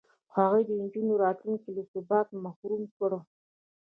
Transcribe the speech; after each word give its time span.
هغوی 0.35 0.61
د 0.65 0.71
نجونو 0.81 1.13
راتلونکې 1.25 1.69
له 1.77 1.83
ثباته 1.91 2.33
محرومه 2.45 2.89
کړه. 2.99 3.19